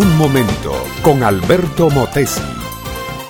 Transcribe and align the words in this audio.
Un 0.00 0.16
momento 0.16 0.72
con 1.02 1.22
Alberto 1.22 1.90
Motesi. 1.90 2.40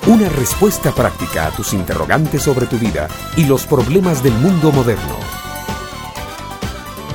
Una 0.06 0.28
respuesta 0.28 0.94
práctica 0.94 1.46
a 1.46 1.50
tus 1.50 1.72
interrogantes 1.72 2.44
sobre 2.44 2.66
tu 2.66 2.78
vida 2.78 3.08
y 3.36 3.44
los 3.44 3.66
problemas 3.66 4.22
del 4.22 4.34
mundo 4.34 4.70
moderno. 4.70 5.18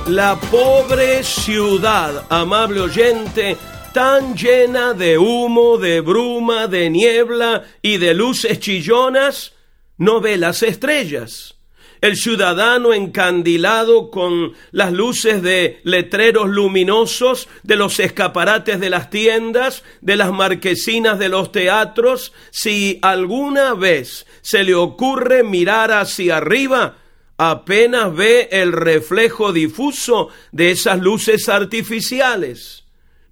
La 0.08 0.36
pobre 0.36 1.24
ciudad, 1.24 2.26
amable 2.28 2.82
oyente, 2.82 3.56
tan 3.94 4.36
llena 4.36 4.94
de 4.94 5.18
humo, 5.18 5.78
de 5.78 6.02
bruma, 6.02 6.68
de 6.68 6.90
niebla 6.90 7.64
y 7.82 7.96
de 7.96 8.14
luces 8.14 8.60
chillonas, 8.60 9.54
no 9.98 10.20
ve 10.20 10.36
las 10.36 10.64
estrellas 10.64 11.55
el 12.02 12.16
ciudadano 12.16 12.94
encandilado 12.94 14.10
con 14.12 14.54
las 14.72 14.92
luces 14.92 15.42
de 15.42 15.80
letreros 15.84 16.50
luminosos, 16.50 17.48
de 17.64 17.76
los 17.76 18.00
escaparates 18.00 18.80
de 18.80 18.90
las 18.90 19.10
tiendas, 19.10 19.84
de 20.02 20.16
las 20.16 20.32
marquesinas 20.32 21.18
de 21.20 21.30
los 21.30 21.52
teatros, 21.52 22.34
si 22.52 23.00
alguna 23.02 23.74
vez 23.74 24.26
se 24.42 24.64
le 24.64 24.76
ocurre 24.76 25.44
mirar 25.44 25.92
hacia 25.92 26.38
arriba, 26.38 26.98
apenas 27.38 28.16
ve 28.16 28.50
el 28.52 28.72
reflejo 28.72 29.52
difuso 29.52 30.30
de 30.52 30.72
esas 30.72 31.00
luces 31.00 31.50
artificiales. 31.50 32.86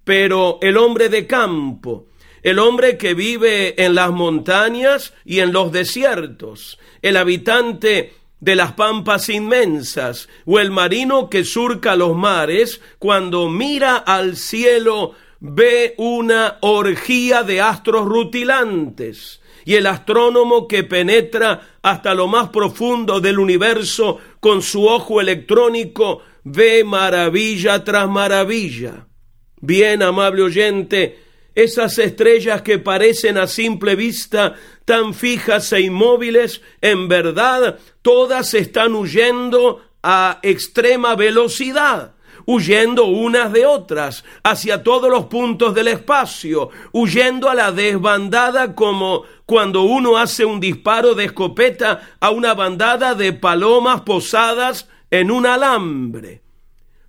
Pero 0.04 0.58
el 0.60 0.76
hombre 0.76 1.08
de 1.08 1.26
campo, 1.26 2.08
el 2.42 2.58
hombre 2.58 2.98
que 2.98 3.14
vive 3.14 3.82
en 3.82 3.94
las 3.94 4.10
montañas 4.10 5.14
y 5.24 5.40
en 5.40 5.52
los 5.52 5.72
desiertos, 5.72 6.78
el 7.00 7.16
habitante 7.16 8.12
de 8.40 8.56
las 8.56 8.72
pampas 8.72 9.28
inmensas, 9.28 10.28
o 10.44 10.58
el 10.58 10.70
marino 10.70 11.30
que 11.30 11.44
surca 11.44 11.96
los 11.96 12.16
mares, 12.16 12.80
cuando 12.98 13.48
mira 13.48 13.96
al 13.96 14.36
cielo, 14.36 15.12
ve 15.40 15.94
una 15.98 16.58
orgía 16.60 17.42
de 17.42 17.60
astros 17.60 18.06
rutilantes, 18.06 19.40
y 19.64 19.76
el 19.76 19.86
astrónomo 19.86 20.68
que 20.68 20.84
penetra 20.84 21.78
hasta 21.82 22.14
lo 22.14 22.26
más 22.26 22.50
profundo 22.50 23.20
del 23.20 23.38
universo 23.38 24.18
con 24.40 24.62
su 24.62 24.86
ojo 24.86 25.20
electrónico, 25.20 26.22
ve 26.44 26.84
maravilla 26.84 27.82
tras 27.82 28.08
maravilla. 28.08 29.06
Bien, 29.60 30.02
amable 30.02 30.42
oyente, 30.42 31.23
esas 31.54 31.98
estrellas 31.98 32.62
que 32.62 32.78
parecen 32.78 33.38
a 33.38 33.46
simple 33.46 33.96
vista 33.96 34.54
tan 34.84 35.14
fijas 35.14 35.72
e 35.72 35.80
inmóviles, 35.80 36.60
en 36.80 37.08
verdad 37.08 37.78
todas 38.02 38.54
están 38.54 38.94
huyendo 38.94 39.82
a 40.02 40.40
extrema 40.42 41.14
velocidad 41.14 42.14
huyendo 42.46 43.06
unas 43.06 43.52
de 43.52 43.66
otras 43.66 44.24
hacia 44.42 44.82
todos 44.82 45.10
los 45.10 45.26
puntos 45.26 45.74
del 45.74 45.88
espacio, 45.88 46.70
huyendo 46.92 47.48
a 47.48 47.54
la 47.54 47.72
desbandada 47.72 48.74
como 48.74 49.22
cuando 49.46 49.82
uno 49.82 50.18
hace 50.18 50.44
un 50.44 50.60
disparo 50.60 51.14
de 51.14 51.26
escopeta 51.26 52.16
a 52.20 52.30
una 52.30 52.54
bandada 52.54 53.14
de 53.14 53.32
palomas 53.32 54.02
posadas 54.02 54.88
en 55.10 55.30
un 55.30 55.46
alambre. 55.46 56.42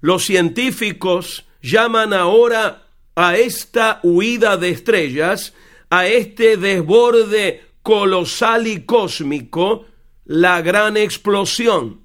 Los 0.02 0.26
científicos 0.26 1.46
llaman 1.62 2.14
ahora 2.14 2.85
a 3.16 3.38
esta 3.38 4.00
huida 4.04 4.58
de 4.58 4.70
estrellas, 4.70 5.54
a 5.90 6.08
este 6.08 6.58
desborde 6.58 7.64
colosal 7.82 8.68
y 8.68 8.86
cósmico, 8.86 9.86
la 10.26 10.62
gran 10.62 10.98
explosión. 10.98 12.02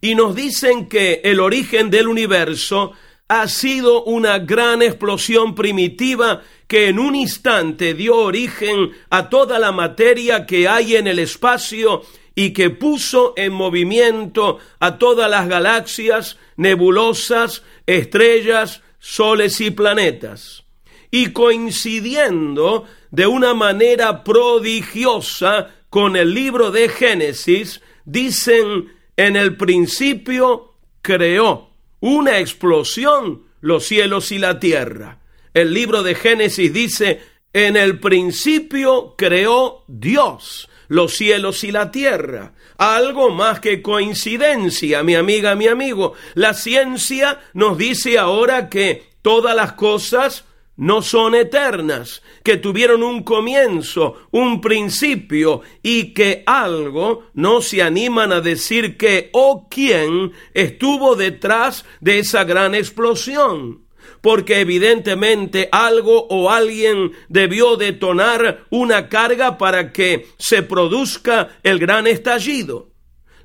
Y 0.00 0.14
nos 0.14 0.34
dicen 0.34 0.88
que 0.88 1.20
el 1.24 1.40
origen 1.40 1.90
del 1.90 2.08
universo 2.08 2.92
ha 3.28 3.48
sido 3.48 4.04
una 4.04 4.38
gran 4.40 4.82
explosión 4.82 5.54
primitiva 5.54 6.42
que 6.66 6.88
en 6.88 6.98
un 6.98 7.14
instante 7.14 7.94
dio 7.94 8.16
origen 8.16 8.92
a 9.10 9.28
toda 9.28 9.58
la 9.58 9.72
materia 9.72 10.44
que 10.44 10.68
hay 10.68 10.96
en 10.96 11.06
el 11.06 11.18
espacio 11.18 12.02
y 12.34 12.52
que 12.52 12.70
puso 12.70 13.34
en 13.36 13.52
movimiento 13.52 14.58
a 14.80 14.98
todas 14.98 15.30
las 15.30 15.48
galaxias, 15.48 16.36
nebulosas, 16.56 17.62
estrellas, 17.86 18.82
soles 19.02 19.60
y 19.60 19.72
planetas. 19.72 20.64
Y 21.10 21.32
coincidiendo 21.32 22.86
de 23.10 23.26
una 23.26 23.52
manera 23.52 24.24
prodigiosa 24.24 25.70
con 25.90 26.16
el 26.16 26.32
libro 26.32 26.70
de 26.70 26.88
Génesis, 26.88 27.82
dicen 28.06 28.92
en 29.16 29.36
el 29.36 29.56
principio 29.56 30.76
creó 31.02 31.68
una 32.00 32.38
explosión 32.38 33.42
los 33.60 33.84
cielos 33.84 34.32
y 34.32 34.38
la 34.38 34.58
tierra. 34.58 35.18
El 35.52 35.74
libro 35.74 36.02
de 36.02 36.14
Génesis 36.14 36.72
dice, 36.72 37.20
en 37.52 37.76
el 37.76 37.98
principio 38.00 39.14
creó 39.18 39.84
Dios 39.88 40.68
los 40.92 41.14
cielos 41.14 41.64
y 41.64 41.72
la 41.72 41.90
tierra. 41.90 42.52
Algo 42.76 43.30
más 43.30 43.60
que 43.60 43.80
coincidencia, 43.80 45.02
mi 45.02 45.14
amiga, 45.14 45.54
mi 45.54 45.66
amigo. 45.66 46.12
La 46.34 46.52
ciencia 46.52 47.40
nos 47.54 47.78
dice 47.78 48.18
ahora 48.18 48.68
que 48.68 49.02
todas 49.22 49.56
las 49.56 49.72
cosas 49.72 50.44
no 50.76 51.00
son 51.00 51.34
eternas, 51.34 52.22
que 52.44 52.58
tuvieron 52.58 53.02
un 53.02 53.22
comienzo, 53.22 54.18
un 54.32 54.60
principio 54.60 55.62
y 55.82 56.12
que 56.12 56.42
algo 56.44 57.24
no 57.32 57.62
se 57.62 57.80
animan 57.80 58.30
a 58.30 58.42
decir 58.42 58.98
que 58.98 59.30
o 59.32 59.68
quién 59.70 60.32
estuvo 60.52 61.16
detrás 61.16 61.86
de 62.00 62.18
esa 62.18 62.44
gran 62.44 62.74
explosión 62.74 63.86
porque 64.22 64.60
evidentemente 64.60 65.68
algo 65.72 66.26
o 66.30 66.48
alguien 66.48 67.12
debió 67.28 67.76
detonar 67.76 68.64
una 68.70 69.08
carga 69.08 69.58
para 69.58 69.92
que 69.92 70.28
se 70.38 70.62
produzca 70.62 71.58
el 71.62 71.78
gran 71.78 72.06
estallido. 72.06 72.92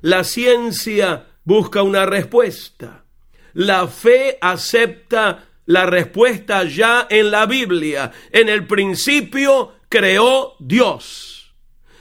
La 0.00 0.22
ciencia 0.22 1.26
busca 1.44 1.82
una 1.82 2.06
respuesta. 2.06 3.04
La 3.54 3.88
fe 3.88 4.38
acepta 4.40 5.48
la 5.66 5.84
respuesta 5.84 6.62
ya 6.62 7.08
en 7.10 7.32
la 7.32 7.46
Biblia. 7.46 8.12
En 8.30 8.48
el 8.48 8.64
principio 8.66 9.72
creó 9.88 10.54
Dios. 10.60 11.54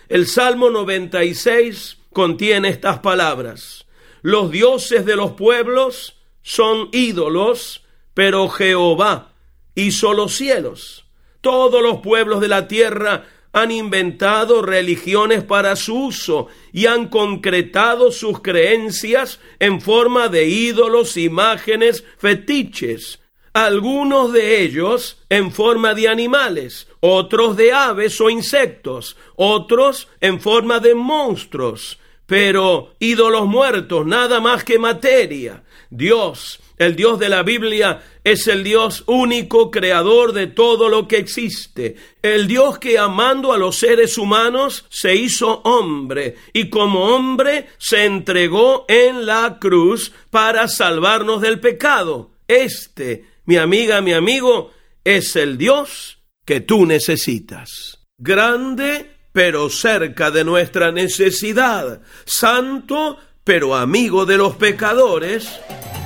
El 0.07 0.27
Salmo 0.27 0.69
96 0.69 1.97
contiene 2.13 2.69
estas 2.69 2.99
palabras. 2.99 3.87
Los 4.21 4.51
dioses 4.51 5.03
de 5.03 5.15
los 5.15 5.31
pueblos 5.31 6.19
son 6.43 6.89
ídolos 6.91 7.86
pero 8.17 8.49
Jehová 8.49 9.33
hizo 9.75 10.11
los 10.11 10.35
cielos. 10.35 11.05
Todos 11.39 11.83
los 11.83 11.97
pueblos 11.97 12.41
de 12.41 12.47
la 12.47 12.67
tierra 12.67 13.27
han 13.53 13.69
inventado 13.69 14.63
religiones 14.63 15.43
para 15.43 15.75
su 15.75 16.05
uso 16.05 16.47
y 16.73 16.87
han 16.87 17.09
concretado 17.09 18.11
sus 18.11 18.41
creencias 18.41 19.39
en 19.59 19.81
forma 19.81 20.29
de 20.29 20.47
ídolos, 20.47 21.15
imágenes, 21.15 22.05
fetiches. 22.17 23.19
Algunos 23.53 24.33
de 24.33 24.63
ellos 24.63 25.23
en 25.29 25.51
forma 25.51 25.93
de 25.93 26.07
animales, 26.07 26.87
otros 27.01 27.55
de 27.55 27.71
aves 27.71 28.19
o 28.19 28.31
insectos, 28.31 29.15
otros 29.35 30.07
en 30.21 30.41
forma 30.41 30.79
de 30.79 30.95
monstruos, 30.95 31.99
pero 32.27 32.93
ídolos 32.99 33.47
muertos, 33.47 34.05
nada 34.05 34.39
más 34.39 34.63
que 34.63 34.77
materia. 34.77 35.63
Dios 35.89 36.59
el 36.77 36.95
Dios 36.95 37.17
de 37.17 37.27
la 37.27 37.41
Biblia 37.41 38.03
es 38.23 38.47
el 38.47 38.63
Dios 38.63 39.03
único, 39.07 39.71
creador 39.71 40.31
de 40.31 40.45
todo 40.45 40.89
lo 40.89 41.07
que 41.07 41.17
existe. 41.17 41.95
El 42.21 42.47
Dios 42.47 42.77
que 42.77 42.99
amando 42.99 43.51
a 43.51 43.57
los 43.57 43.77
seres 43.77 44.17
humanos 44.19 44.85
se 44.89 45.15
hizo 45.15 45.61
hombre 45.63 46.35
y 46.53 46.69
como 46.69 47.15
hombre 47.15 47.69
se 47.79 48.05
entregó 48.05 48.85
en 48.87 49.25
la 49.25 49.57
cruz 49.59 50.13
para 50.29 50.67
salvarnos 50.67 51.41
del 51.41 51.59
pecado. 51.59 52.29
Este, 52.47 53.25
mi 53.45 53.57
amiga, 53.57 53.99
mi 54.01 54.13
amigo, 54.13 54.71
es 55.03 55.35
el 55.35 55.57
Dios 55.57 56.19
que 56.45 56.61
tú 56.61 56.85
necesitas. 56.85 58.05
Grande, 58.19 59.16
pero 59.37 59.69
cerca 59.69 60.31
de 60.31 60.43
nuestra 60.43 60.91
necesidad. 60.91 62.01
Santo, 62.25 63.19
pero 63.43 63.75
amigo 63.75 64.25
de 64.25 64.35
los 64.35 64.55
pecadores 64.55 65.59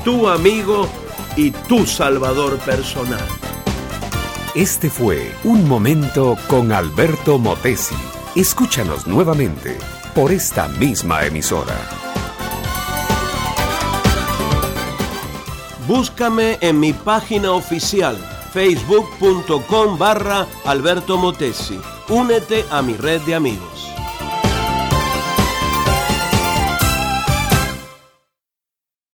tu 0.03 0.27
amigo 0.27 0.89
y 1.37 1.51
tu 1.51 1.85
salvador 1.85 2.59
personal. 2.59 3.25
Este 4.53 4.89
fue 4.89 5.31
Un 5.45 5.65
Momento 5.65 6.37
con 6.49 6.73
Alberto 6.73 7.37
Motesi. 7.37 7.95
Escúchanos 8.35 9.07
nuevamente 9.07 9.77
por 10.13 10.33
esta 10.33 10.67
misma 10.67 11.25
emisora. 11.25 11.79
Búscame 15.87 16.57
en 16.59 16.81
mi 16.81 16.91
página 16.91 17.53
oficial 17.53 18.17
facebook.com 18.51 19.97
barra 19.97 20.45
Alberto 20.65 21.17
Motesi. 21.17 21.79
Únete 22.11 22.65
a 22.69 22.81
mi 22.81 22.97
red 22.97 23.21
de 23.21 23.35
amigos. 23.35 23.80